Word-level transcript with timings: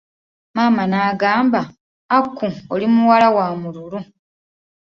Maama 0.55 0.83
n'agamba, 0.91 1.61
Aku 2.17 2.45
oli 2.73 2.85
muwala 2.93 3.27
w'amululu. 3.35 3.99